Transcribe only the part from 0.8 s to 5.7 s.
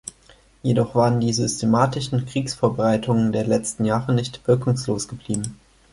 waren die systematischen Kriegsvorbereitungen der letzten Jahre nicht wirkungslos geblieben.